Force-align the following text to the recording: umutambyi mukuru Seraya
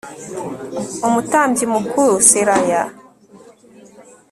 umutambyi 1.07 1.65
mukuru 1.73 2.13
Seraya 2.29 2.81